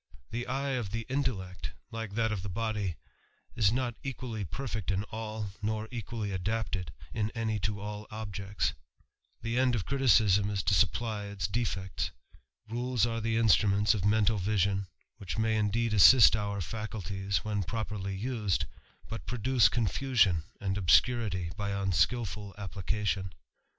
[0.31, 2.95] The eye of the intellect, like that of the body,
[3.55, 8.73] is not equally perfect in all, nor equally adapted in any to all objects;
[9.43, 12.09] the end of criticism is to supply its defects;
[12.67, 14.87] tules are the instruments of mental vision,
[15.17, 18.65] which may indeed assist our faculties when properly used,
[19.07, 23.31] but produce confusion and obscurity by unskilful application.